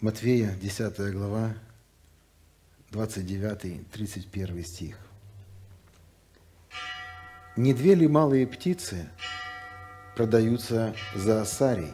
[0.00, 1.54] Матвея, 10 глава,
[2.90, 4.98] 29-31 стих.
[7.56, 9.08] «Не две ли малые птицы
[10.16, 11.92] продаются за осарий,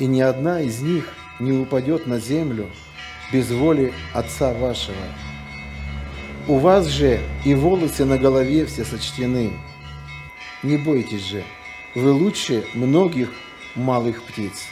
[0.00, 1.06] и ни одна из них
[1.38, 2.70] не упадет на землю
[3.30, 4.96] без воли Отца вашего.
[6.48, 9.52] У вас же и волосы на голове все сочтены.
[10.62, 11.44] Не бойтесь же,
[11.94, 13.30] вы лучше многих
[13.74, 14.68] малых птиц.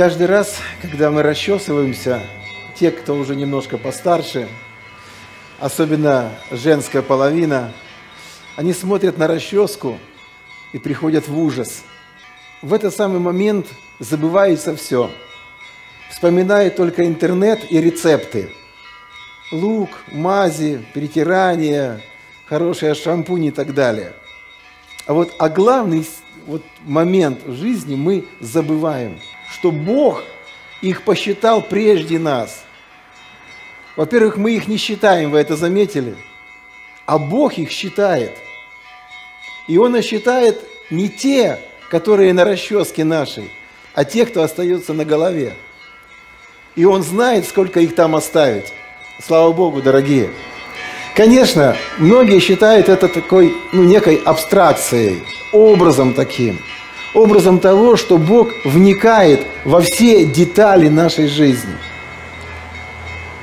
[0.00, 2.22] Каждый раз, когда мы расчесываемся,
[2.74, 4.48] те, кто уже немножко постарше,
[5.58, 7.74] особенно женская половина,
[8.56, 9.98] они смотрят на расческу
[10.72, 11.82] и приходят в ужас.
[12.62, 13.66] В этот самый момент
[13.98, 15.10] забывается все.
[16.10, 18.48] Вспоминают только интернет и рецепты.
[19.52, 22.00] Лук, мази, перетирание,
[22.46, 24.14] хороший шампунь и так далее.
[25.04, 26.08] А вот а главный
[26.46, 29.20] вот момент в жизни мы забываем,
[29.52, 30.24] что Бог
[30.80, 32.64] их посчитал прежде нас.
[33.96, 36.16] Во-первых, мы их не считаем, вы это заметили,
[37.06, 38.36] а Бог их считает.
[39.66, 40.60] И Он их считает
[40.90, 41.60] не те,
[41.90, 43.50] которые на расческе нашей,
[43.94, 45.54] а те, кто остается на голове.
[46.76, 48.72] И Он знает, сколько их там оставить.
[49.20, 50.30] Слава Богу, дорогие.
[51.14, 55.22] Конечно, многие считают это такой, ну, некой абстракцией,
[55.52, 56.58] образом таким,
[57.14, 61.74] образом того, что Бог вникает во все детали нашей жизни.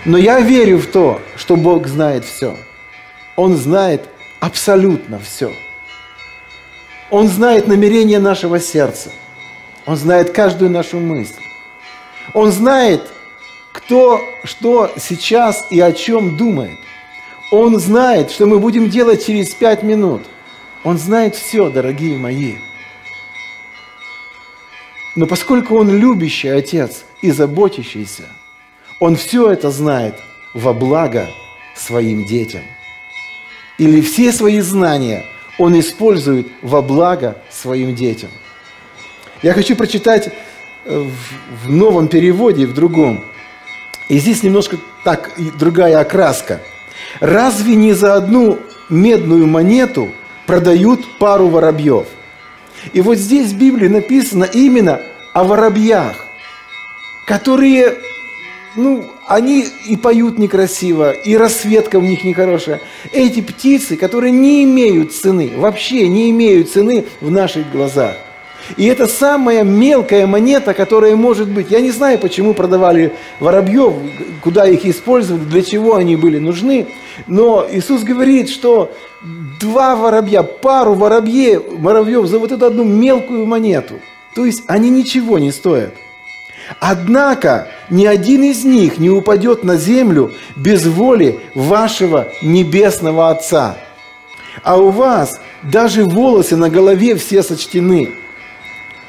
[0.06, 2.56] Но я верю в то, что Бог знает все.
[3.36, 5.52] Он знает абсолютно все.
[7.10, 9.12] Он знает намерение нашего сердца.
[9.86, 11.42] Он знает каждую нашу мысль.
[12.34, 13.02] Он знает,
[13.72, 16.78] кто что сейчас и о чем думает.
[17.52, 20.23] Он знает, что мы будем делать через пять минут.
[20.84, 22.56] Он знает все, дорогие мои.
[25.18, 28.23] Но поскольку Он любящий Отец и заботящийся,
[29.02, 30.16] Он все это знает
[30.54, 31.28] во благо
[31.76, 32.62] своим детям.
[33.78, 35.26] Или все свои знания
[35.58, 38.30] Он использует во благо своим детям.
[39.44, 40.30] Я хочу прочитать
[40.86, 41.10] э,
[41.66, 43.26] в новом переводе, в другом.
[44.08, 46.61] И здесь немножко так другая окраска–
[47.20, 50.10] Разве не за одну медную монету
[50.45, 52.08] продают пару воробьев?
[52.93, 55.02] И вот здесь в Библии написано именно
[55.33, 56.26] о воробьях,
[57.26, 57.95] которые,
[58.76, 62.82] ну, они и поют некрасиво, и расцветка у них нехорошая.
[63.11, 68.16] Эти птицы, которые не имеют цены, вообще не имеют цены в наших глазах.
[68.76, 71.72] И это самая мелкая монета, которая может быть.
[71.72, 73.94] Я не знаю, почему продавали воробьев,
[74.44, 76.88] куда их использовали, для чего они были нужны.
[77.28, 78.92] Но Иисус говорит, что
[79.61, 84.00] два воробья, пару воробьев, воробьев за вот эту одну мелкую монету.
[84.36, 85.94] То есть они ничего не стоят.
[86.82, 93.78] Однако ни один из них не упадет на землю без воли вашего небесного Отца.
[94.64, 98.10] А у вас даже волосы на голове все сочтены–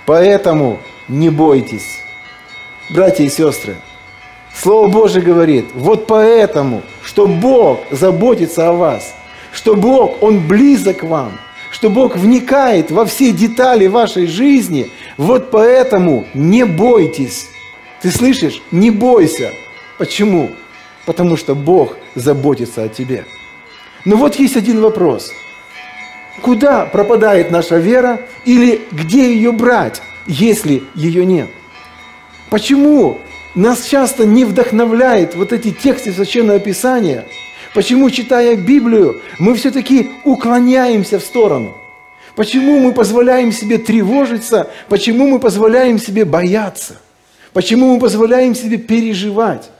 [0.08, 2.00] Поэтому не бойтесь.
[2.88, 3.76] Братья и сестры,
[4.54, 9.14] Слово Божье говорит, вот поэтому, что Бог заботится о вас,
[9.52, 11.38] что Бог, Он близок к вам,
[11.70, 17.50] что Бог вникает во все детали вашей жизни, вот поэтому не бойтесь.
[18.00, 18.62] Ты слышишь?
[18.70, 19.52] Не бойся.
[19.98, 20.52] Почему?
[21.04, 23.26] Потому что Бог заботится о тебе.
[24.06, 25.30] Но вот есть один вопрос–
[26.42, 31.48] Куда пропадает наша вера или где ее брать, если ее нет?
[32.50, 33.18] Почему
[33.54, 37.26] нас часто не вдохновляет вот эти тексты Священного Писания?
[37.74, 41.76] Почему, читая Библию, мы все-таки уклоняемся в сторону?
[42.34, 44.70] Почему мы позволяем себе тревожиться?
[44.88, 46.98] Почему мы позволяем себе бояться?
[47.52, 49.70] Почему мы позволяем себе переживать?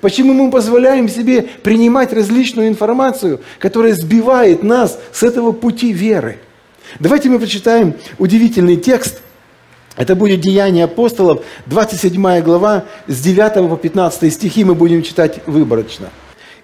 [0.00, 6.38] Почему мы позволяем себе принимать различную информацию, которая сбивает нас с этого пути веры?
[7.00, 9.20] Давайте мы прочитаем удивительный текст.
[9.96, 16.10] Это будет Деяние апостолов, 27 глава, с 9 по 15 стихи мы будем читать выборочно.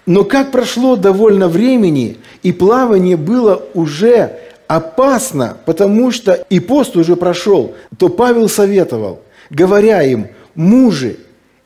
[0.06, 4.38] Но как прошло довольно времени, и плавание было уже
[4.69, 9.20] опасно, потому что и пост уже прошел, то Павел советовал,
[9.50, 11.16] говоря им, мужи,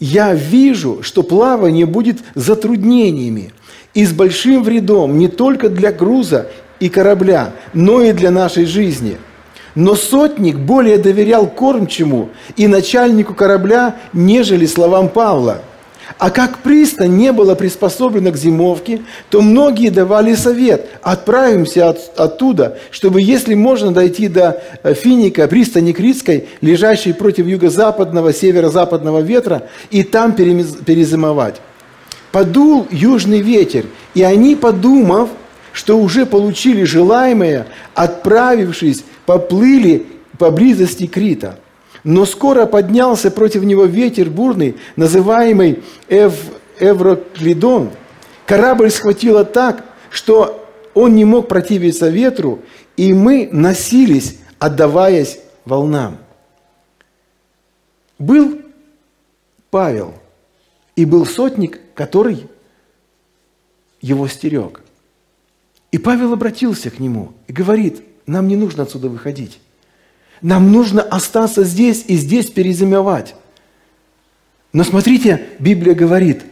[0.00, 3.52] я вижу, что плавание будет затруднениями
[3.94, 6.48] и с большим вредом не только для груза
[6.80, 9.16] и корабля, но и для нашей жизни.
[9.74, 15.62] Но сотник более доверял кормчему и начальнику корабля, нежели словам Павла.
[16.16, 22.78] А как пристань не была приспособлена к зимовке, то многие давали совет, отправимся от, оттуда,
[22.90, 30.02] чтобы, если можно, дойти до э, Финика, пристани Критской, лежащей против юго-западного, северо-западного ветра, и
[30.02, 31.56] там перезимовать.
[32.32, 33.84] Подул южный ветер,
[34.14, 35.28] и они, подумав,
[35.72, 40.06] что уже получили желаемое, отправившись, поплыли
[40.38, 41.58] поблизости Крита–
[42.04, 46.34] но скоро поднялся против него ветер бурный, называемый Эв,
[46.78, 47.90] Эвроклидон.
[48.46, 52.60] Корабль схватило так, что он не мог противиться ветру,
[52.96, 56.18] и мы носились, отдаваясь волнам.
[58.18, 58.60] Был
[59.70, 60.14] Павел,
[60.96, 62.48] и был сотник, который
[64.00, 64.82] его стерег.
[65.92, 69.60] И Павел обратился к нему и говорит, нам не нужно отсюда выходить.
[70.42, 73.34] Нам нужно остаться здесь и здесь перезимовать.
[74.72, 76.44] Но смотрите, Библия говорит,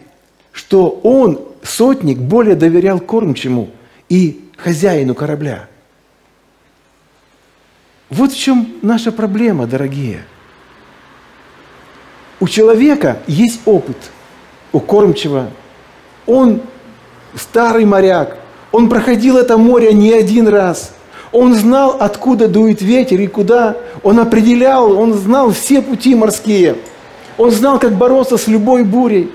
[0.52, 3.70] что он, сотник, более доверял кормчему
[4.08, 5.68] и хозяину корабля.
[8.08, 10.24] Вот в чем наша проблема, дорогие.
[12.40, 13.96] У человека есть опыт,
[14.72, 15.50] у кормчего.
[16.26, 16.60] Он
[17.34, 18.38] старый моряк,
[18.72, 20.92] он проходил это море не один раз–
[21.36, 23.76] он знал, откуда дует ветер и куда.
[24.02, 26.76] Он определял, он знал все пути морские.
[27.36, 29.30] Он знал, как бороться с любой бурей.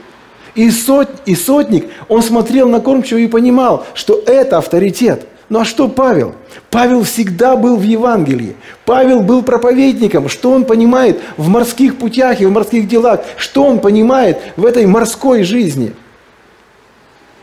[0.55, 5.27] И, сот, и сотник, он смотрел на кормчего и понимал, что это авторитет.
[5.49, 6.33] Ну а что Павел?
[6.71, 8.55] Павел всегда был в Евангелии.
[8.83, 10.27] Павел был проповедником.
[10.27, 13.21] Что он понимает в морских путях и в морских делах?
[13.37, 15.93] Что он понимает в этой морской жизни?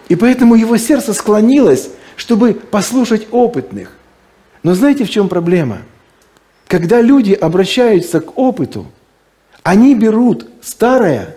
[0.09, 3.93] И поэтому его сердце склонилось, чтобы послушать опытных.
[4.63, 5.79] Но знаете, в чем проблема?
[6.67, 8.87] Когда люди обращаются к опыту,
[9.63, 11.37] они берут старое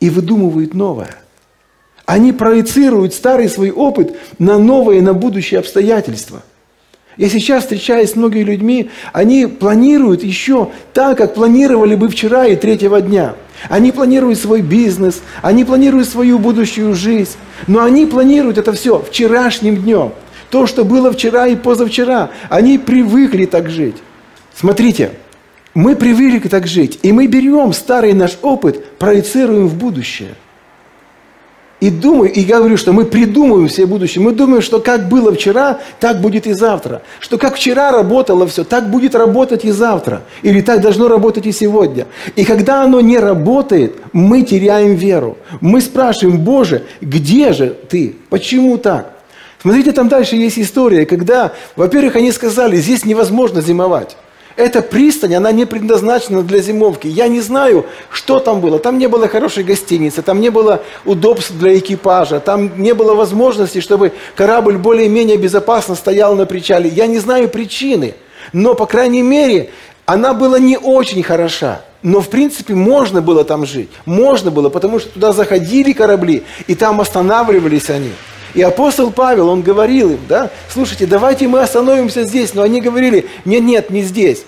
[0.00, 1.16] и выдумывают новое.
[2.04, 6.42] Они проецируют старый свой опыт на новые, на будущие обстоятельства.
[7.16, 12.56] Я сейчас встречаюсь с многими людьми, они планируют еще так, как планировали бы вчера и
[12.56, 13.34] третьего дня.
[13.70, 17.36] Они планируют свой бизнес, они планируют свою будущую жизнь,
[17.66, 20.12] но они планируют это все вчерашним днем–
[20.50, 22.30] то, что было вчера и позавчера.
[22.48, 23.96] Они привыкли так жить.
[24.54, 25.12] Смотрите,
[25.74, 30.34] мы привыкли так жить, и мы берем старый наш опыт, проецируем в будущее.
[31.78, 34.24] И думаю, и говорю, что мы придумываем все будущее.
[34.24, 37.02] Мы думаем, что как было вчера, так будет и завтра.
[37.20, 40.22] Что как вчера работало все, так будет работать и завтра.
[40.40, 42.06] Или так должно работать и сегодня.
[42.34, 45.36] И когда оно не работает, мы теряем веру.
[45.60, 48.16] Мы спрашиваем, Боже, где же ты?
[48.30, 49.15] Почему так?
[49.66, 54.16] Смотрите, там дальше есть история, когда, во-первых, они сказали, здесь невозможно зимовать.
[54.54, 57.08] Эта пристань, она не предназначена для зимовки.
[57.08, 58.78] Я не знаю, что там было.
[58.78, 63.80] Там не было хорошей гостиницы, там не было удобств для экипажа, там не было возможности,
[63.80, 66.88] чтобы корабль более-менее безопасно стоял на причале.
[66.88, 68.14] Я не знаю причины,
[68.52, 69.70] но, по крайней мере,
[70.04, 71.80] она была не очень хороша.
[72.04, 73.90] Но, в принципе, можно было там жить.
[74.04, 78.12] Можно было, потому что туда заходили корабли, и там останавливались они.
[78.56, 82.54] И апостол Павел, он говорил им, да, слушайте, давайте мы остановимся здесь.
[82.54, 84.44] Но они говорили, нет, нет, не здесь.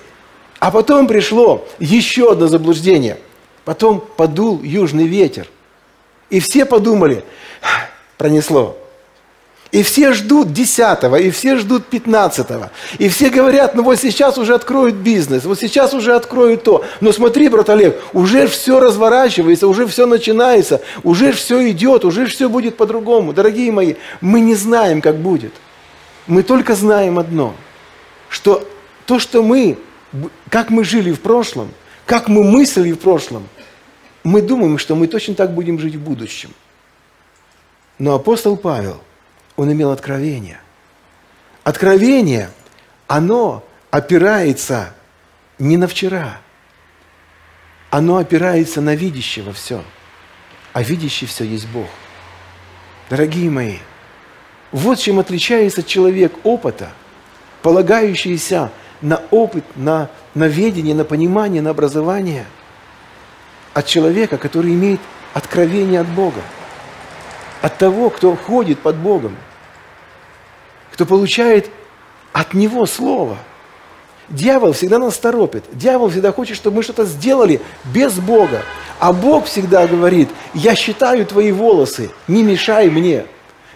[0.58, 3.18] А потом пришло еще одно заблуждение.
[3.66, 5.46] Потом подул южный ветер.
[6.30, 7.22] И все подумали,
[8.16, 8.78] пронесло.
[9.70, 12.70] И все ждут десятого, и все ждут пятнадцатого.
[12.98, 16.86] И все говорят, ну вот сейчас уже откроют бизнес, вот сейчас уже откроют то.
[17.02, 22.48] Но смотри, брат Олег, уже все разворачивается, уже все начинается, уже все идет, уже все
[22.48, 23.34] будет по-другому.
[23.34, 25.52] Дорогие мои, мы не знаем, как будет.
[26.26, 27.54] Мы только знаем одно,
[28.30, 28.66] что
[29.04, 29.76] то, что мы,
[30.48, 31.68] как мы жили в прошлом,
[32.06, 33.46] как мы мыслили в прошлом,
[34.24, 36.54] мы думаем, что мы точно так будем жить в будущем.
[37.98, 39.02] Но апостол Павел–
[39.58, 40.60] он имел откровение.
[41.64, 42.48] Откровение,
[43.08, 44.94] оно опирается
[45.58, 46.38] не на вчера,
[47.90, 49.82] оно опирается на видящего все.
[50.72, 51.88] А видящий все есть Бог.
[53.10, 53.78] Дорогие мои,
[54.70, 56.90] вот чем отличается человек опыта,
[57.62, 62.46] полагающийся на опыт, на, на ведение, на понимание, на образование,
[63.74, 65.00] от человека, который имеет
[65.34, 66.42] откровение от Бога,
[67.60, 69.36] от того, кто ходит под Богом–
[70.92, 71.70] кто получает
[72.32, 73.36] от Него Слово.
[74.28, 75.64] Дьявол всегда нас торопит.
[75.72, 78.62] Дьявол всегда хочет, чтобы мы что-то сделали без Бога.
[78.98, 83.24] А Бог всегда говорит, я считаю твои волосы, не мешай мне.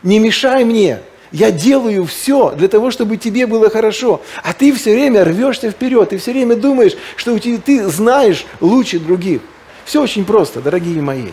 [0.02, 1.00] Не мешай мне.
[1.30, 4.20] Я делаю все для того, чтобы тебе было хорошо.
[4.42, 9.40] А ты все время рвешься вперед, ты все время думаешь, что ты знаешь лучше других.
[9.86, 11.28] Все очень просто, дорогие мои.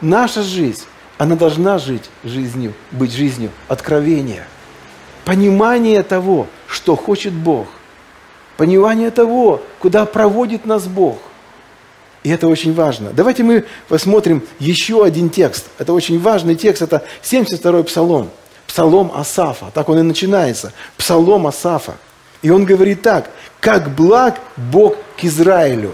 [0.00, 0.84] наша жизнь,
[1.18, 4.46] она должна жить жизнью, быть жизнью откровения.
[5.26, 7.66] Понимание того, что хочет Бог.
[8.56, 11.18] Понимание того, куда проводит нас Бог.
[12.22, 13.10] И это очень важно.
[13.10, 15.66] Давайте мы посмотрим еще один текст.
[15.78, 16.80] Это очень важный текст.
[16.82, 18.30] Это 72-й псалом.
[18.68, 19.72] Псалом Асафа.
[19.74, 20.72] Так он и начинается.
[20.96, 21.96] Псалом Асафа.
[22.42, 23.28] И он говорит так.
[23.58, 25.92] «Как благ Бог к Израилю».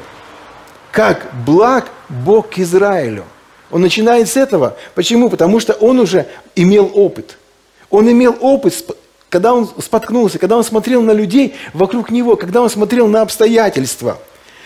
[0.90, 3.24] Как благ Бог к Израилю.
[3.70, 4.76] Он начинает с этого.
[4.94, 5.30] Почему?
[5.30, 7.38] Потому что он уже имел опыт.
[7.88, 8.74] Он имел опыт,
[9.32, 14.18] когда он споткнулся, когда он смотрел на людей вокруг него, когда он смотрел на обстоятельства.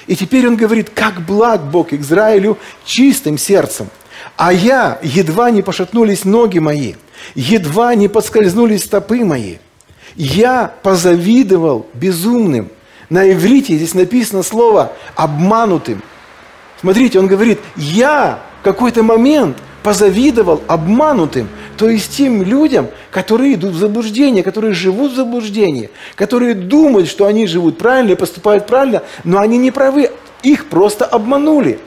[0.09, 3.89] И теперь он говорит, как благ Бог Израилю чистым сердцем.
[4.37, 6.95] А я, едва не пошатнулись ноги мои,
[7.37, 9.59] едва не подскользнулись стопы мои.
[10.17, 12.69] Я позавидовал безумным.
[13.09, 16.03] На иврите здесь написано слово «обманутым».
[16.81, 23.79] Смотрите, он говорит, я какой-то момент позавидовал обманутым, то есть тем людям, которые идут в
[23.79, 29.39] заблуждение, которые живут в заблуждении, которые думают, что они живут правильно и поступают правильно, но
[29.39, 30.11] они не правы,
[30.43, 31.79] их просто обманули.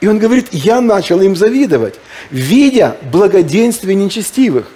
[0.00, 1.94] И он говорит, я начал им завидовать,
[2.32, 4.66] видя благоденствие нечестивых.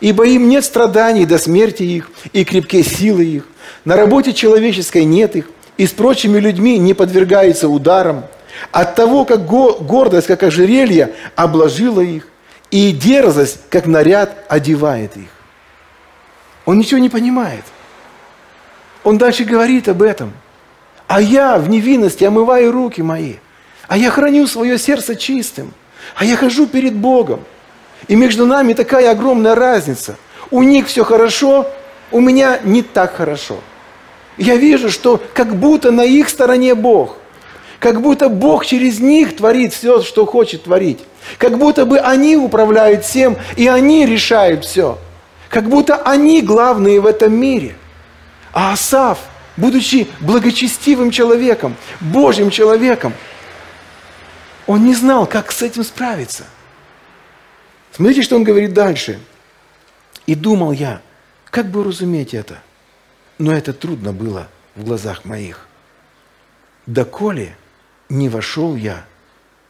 [0.00, 3.46] Ибо им нет страданий до смерти их, и крепкие силы их.
[3.84, 8.24] На работе человеческой нет их, и с прочими людьми не подвергается ударам.
[8.72, 12.26] От того, как гордость, как ожерелье, обложила их,
[12.70, 15.28] и дерзость, как наряд, одевает их.
[16.64, 17.64] Он ничего не понимает.
[19.04, 20.32] Он дальше говорит об этом.
[21.06, 23.34] А я в невинности омываю руки мои.
[23.86, 25.72] А я храню свое сердце чистым.
[26.16, 27.44] А я хожу перед Богом.
[28.08, 30.16] И между нами такая огромная разница.
[30.50, 31.70] У них все хорошо,
[32.10, 33.60] у меня не так хорошо.
[34.36, 37.18] Я вижу, что как будто на их стороне Бог–
[37.84, 41.00] как будто Бог через них творит все, что хочет творить.
[41.36, 44.98] Как будто бы они управляют всем, и они решают все.
[45.50, 47.76] Как будто они главные в этом мире.
[48.54, 49.18] А Асав,
[49.58, 53.12] будучи благочестивым человеком, Божьим человеком,
[54.66, 56.44] он не знал, как с этим справиться.
[57.92, 59.20] Смотрите, что он говорит дальше.
[60.24, 61.02] «И думал я,
[61.50, 62.62] как бы разуметь это?
[63.36, 65.66] Но это трудно было в глазах моих.
[66.86, 67.54] Доколе
[68.08, 69.06] не вошел я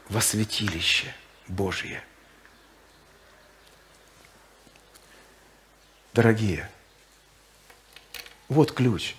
[0.09, 1.15] во святилище
[1.49, 2.03] Божье.
[6.13, 6.71] Дорогие,
[8.49, 9.15] вот ключ.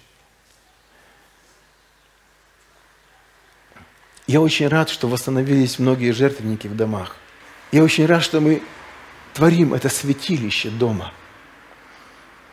[4.28, 7.18] Я очень рад, что восстановились многие жертвенники в домах.
[7.72, 8.64] Я очень рад, что мы
[9.34, 11.14] творим это святилище дома.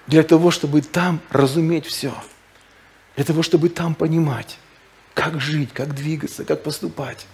[0.06, 2.12] Для того, чтобы там разуметь все.
[3.16, 4.58] Для того, чтобы там понимать.
[5.14, 7.26] Как жить, как двигаться, как поступать.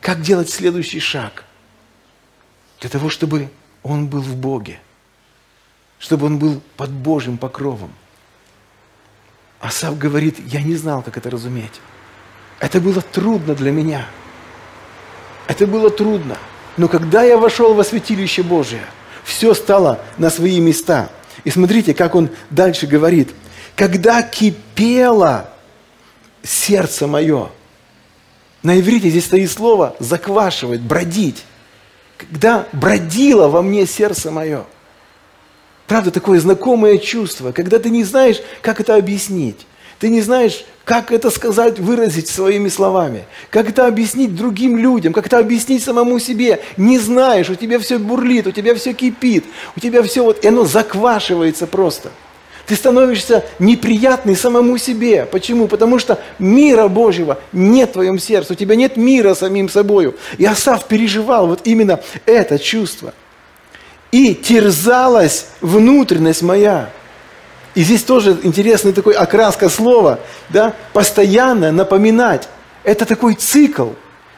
[0.00, 1.44] Как делать следующий шаг.
[2.80, 3.50] Для того, чтобы
[3.82, 4.80] он был в Боге.
[5.98, 7.92] Чтобы он был под Божьим покровом.
[9.60, 11.80] Асав говорит, я не знал, как это разуметь.
[12.60, 14.06] Это было трудно для меня.
[15.46, 16.36] Это было трудно.
[16.76, 18.84] Но когда я вошел во святилище Божие,
[19.24, 21.08] все стало на свои места.
[21.44, 23.30] И смотрите, как он дальше говорит.
[23.74, 25.53] Когда кипела
[26.44, 27.48] сердце мое.
[28.62, 31.44] На иврите здесь стоит слово «заквашивать», «бродить».
[32.16, 34.64] Когда бродило во мне сердце мое.
[35.86, 39.66] Правда, такое знакомое чувство, когда ты не знаешь, как это объяснить.
[39.98, 43.24] Ты не знаешь, как это сказать, выразить своими словами.
[43.50, 46.62] Как это объяснить другим людям, как это объяснить самому себе.
[46.76, 49.44] Не знаешь, у тебя все бурлит, у тебя все кипит,
[49.76, 52.10] у тебя все вот, и оно заквашивается просто–
[52.66, 55.26] ты становишься неприятный самому себе.
[55.26, 55.68] Почему?
[55.68, 58.54] Потому что мира Божьего нет в твоем сердце.
[58.54, 60.16] У тебя нет мира самим собою.
[60.38, 63.12] И Асав переживал вот именно это чувство.
[64.12, 66.90] И терзалась внутренность моя.
[67.74, 72.48] И здесь тоже интересный такой окраска слова, да, постоянно напоминать.
[72.84, 73.88] Это такой цикл.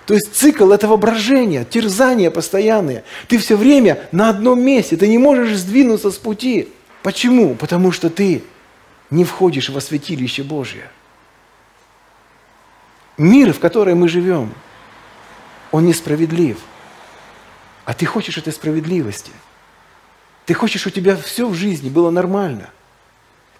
[0.06, 3.04] То есть цикл этого брожения, терзания постоянные.
[3.28, 6.68] Ты все время на одном месте, ты не можешь сдвинуться с пути.
[7.06, 7.54] Почему?
[7.54, 8.42] Потому что ты
[9.10, 10.90] не входишь во святилище Божье.
[13.16, 14.52] Мир, в котором мы живем,
[15.70, 16.58] он несправедлив.
[17.84, 19.30] А ты хочешь этой справедливости.
[20.46, 22.70] Ты хочешь, у тебя все в жизни было нормально.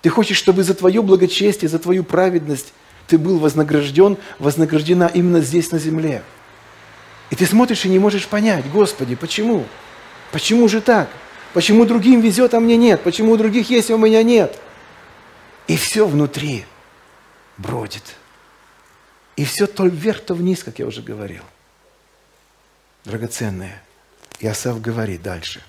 [0.02, 2.72] Ты хочешь, чтобы за твое благочестие, за твою праведность
[3.06, 6.24] ты был вознагражден, вознаграждена именно здесь, на земле.
[7.30, 9.66] И ты смотришь и не можешь понять, Господи, почему?
[10.32, 11.08] Почему же так?
[11.56, 13.02] Почему другим везет, а мне нет?
[13.02, 14.60] Почему у других есть, а у меня нет?
[15.66, 16.66] И все внутри
[17.56, 18.16] бродит.
[19.36, 21.42] И все то вверх, то вниз, как я уже говорил.
[23.06, 23.82] драгоценные.
[24.40, 25.62] Иосаф говорит дальше.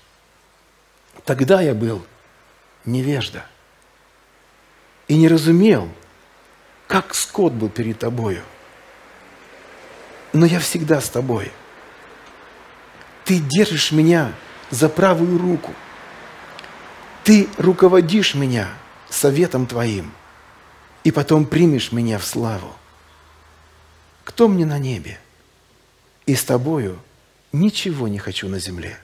[1.24, 2.06] Тогда я был
[2.84, 3.46] невежда
[5.08, 5.88] и не разумел,
[6.88, 8.44] как скот был перед тобою.
[10.34, 11.50] Но я всегда с тобой.
[13.24, 14.34] Ты держишь меня
[14.70, 15.74] за правую руку.
[17.24, 18.70] Ты руководишь меня
[19.10, 20.12] советом Твоим,
[21.04, 22.74] и потом примешь меня в славу.
[24.24, 25.20] Кто мне на небе?
[26.26, 27.00] И с Тобою
[27.52, 28.98] ничего не хочу на земле.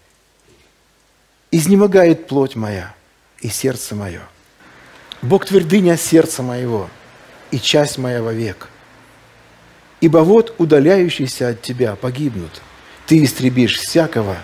[1.51, 2.93] Изнемогает плоть моя
[3.39, 4.21] и сердце мое.
[5.21, 6.89] Бог твердыня сердца моего
[7.51, 8.69] и часть моя вовек.
[10.01, 12.61] Ибо вот удаляющиеся от Тебя погибнут.
[13.05, 14.37] Ты истребишь всякого,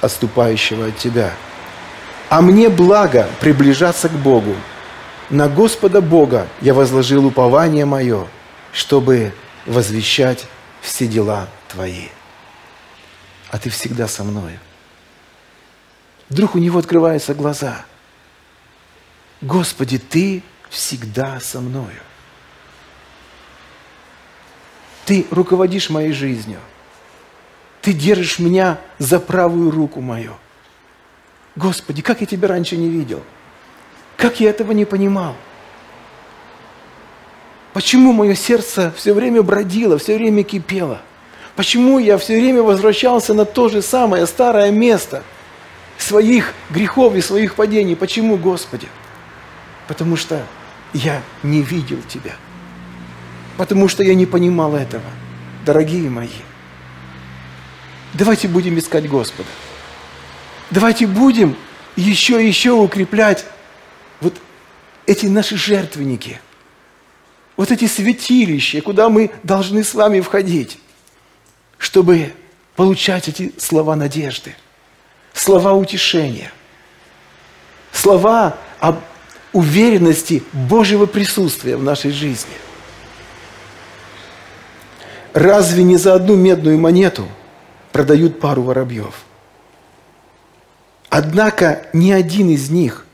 [0.00, 1.32] отступающего от Тебя.
[2.28, 4.54] А мне благо приближаться к Богу.
[5.30, 8.26] На Господа Бога я возложил упование мое,
[8.72, 9.32] чтобы
[9.66, 10.46] возвещать
[10.80, 12.08] все дела Твои.
[13.50, 14.58] А Ты всегда со мной.
[16.28, 17.84] Вдруг у него открываются глаза.
[19.40, 22.00] Господи, Ты всегда со мною.
[25.04, 26.60] Ты руководишь моей жизнью.
[27.82, 30.34] Ты держишь меня за правую руку мою.
[31.56, 33.22] Господи, как я Тебя раньше не видел?
[34.16, 35.34] Как я этого не понимал?
[37.72, 41.00] Почему мое сердце все время бродило, все время кипело?
[41.56, 45.22] Почему я все время возвращался на то же самое старое место
[45.98, 47.96] своих грехов и своих падений?
[47.96, 48.88] Почему, Господи?
[49.86, 50.42] Потому что
[50.92, 52.34] я не видел Тебя.
[53.56, 55.04] Потому что я не понимал этого.
[55.64, 56.28] Дорогие мои,
[58.14, 59.48] давайте будем искать Господа.
[60.70, 61.56] Давайте будем
[61.96, 63.44] еще и еще укреплять
[64.20, 64.34] вот
[65.06, 66.40] эти наши жертвенники,
[67.56, 70.78] вот эти святилища, куда мы должны с вами входить,
[71.78, 72.32] чтобы
[72.76, 74.54] получать эти слова надежды,
[75.32, 76.52] слова утешения,
[77.92, 79.00] слова об
[79.52, 82.54] уверенности Божьего присутствия в нашей жизни.
[85.32, 87.28] Разве не за одну медную монету
[87.92, 89.14] продают пару воробьев–
[91.10, 93.04] Однако ни один из них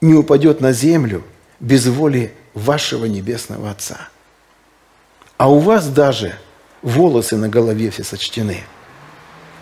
[0.00, 1.22] не упадет на землю
[1.60, 4.08] без воли вашего Небесного Отца.
[5.38, 6.36] А у вас даже
[6.82, 8.64] волосы на голове все сочтены.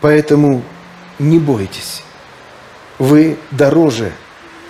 [0.00, 0.62] Поэтому
[1.18, 2.03] не бойтесь.
[2.98, 4.12] Вы дороже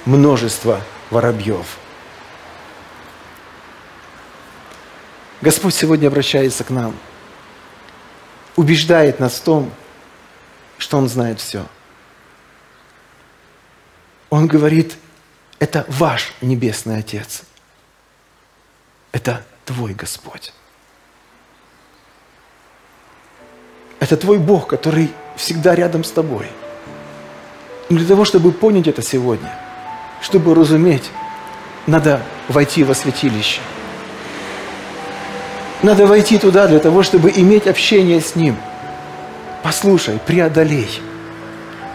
[0.07, 0.81] множества
[1.11, 1.79] воробьев.
[5.41, 6.97] Господь сегодня обращается к нам,
[8.57, 9.71] убеждает нас в том,
[10.79, 11.67] что Он знает все–
[14.35, 14.97] он говорит,
[15.61, 17.43] это ваш Небесный Отец.
[19.13, 20.53] Это твой Господь.
[24.01, 26.49] Это твой Бог, который всегда рядом с тобой.
[27.89, 29.57] И для того, чтобы понять это сегодня,
[30.21, 31.09] чтобы разуметь,
[31.87, 33.61] надо войти во святилище.
[35.85, 38.57] Надо войти туда для того, чтобы иметь общение с Ним.
[39.65, 40.89] Послушай, преодолей.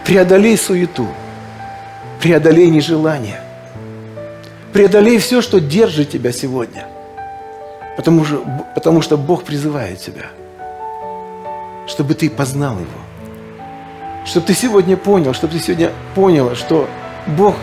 [0.04, 1.08] Преодолей суету
[2.20, 3.40] преодолей нежелание.
[4.72, 6.86] Преодолей все, что держит тебя сегодня.
[7.96, 10.26] Потому что, потому что Бог призывает тебя,
[11.88, 12.86] чтобы ты познал Его.
[14.26, 16.88] Чтобы ты сегодня понял, чтобы ты сегодня поняла, что
[17.26, 17.56] Бог,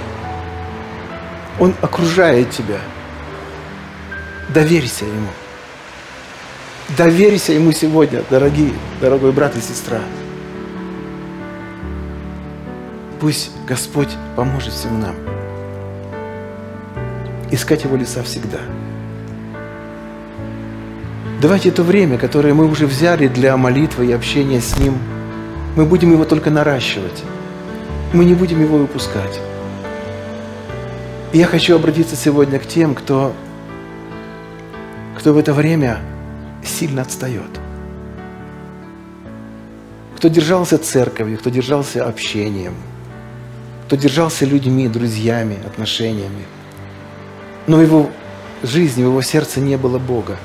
[1.60, 2.80] Он окружает тебя.
[4.54, 5.30] Доверься Ему.
[6.96, 8.72] Доверься Ему сегодня, дорогие,
[9.02, 10.00] дорогой брат и сестра.
[13.20, 15.16] Пусть Господь поможет всем нам
[17.52, 18.60] искать Его лица всегда.
[21.42, 24.98] Давайте это время, которое мы уже взяли для молитвы и общения с Ним,
[25.76, 27.24] мы будем его только наращивать.
[28.14, 29.40] Мы не будем его выпускать.
[31.34, 33.34] И я хочу обратиться сегодня к тем, кто,
[35.18, 36.00] кто в это время
[36.68, 37.60] сильно отстает.
[40.18, 42.76] Кто держался церковью, кто держался общением–
[43.88, 46.44] кто держался людьми, друзьями, отношениями.
[47.68, 48.10] Но в его
[48.62, 50.36] жизни, в его сердце не было Бога.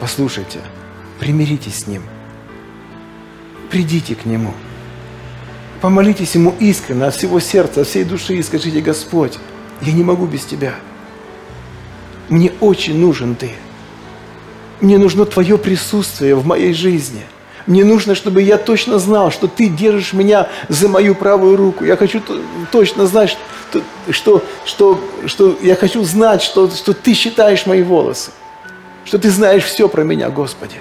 [0.00, 0.58] Послушайте,
[1.20, 2.02] примиритесь с Ним.
[3.70, 4.52] Придите к Нему.
[5.80, 9.38] Помолитесь Ему искренне, от всего сердца, от всей души и скажите, Господь,
[9.80, 10.74] я не могу без Тебя.
[12.28, 13.52] Мне очень нужен Ты.
[14.80, 17.22] Мне нужно Твое присутствие в моей жизни–
[17.66, 21.84] мне нужно, чтобы я точно знал, что ты держишь меня за мою правую руку.
[21.84, 22.20] Я хочу
[22.72, 23.36] точно знать,
[23.70, 28.32] что, что, что, что я хочу знать, что, что ты считаешь мои волосы.
[29.04, 30.76] Что ты знаешь все про меня, Господи.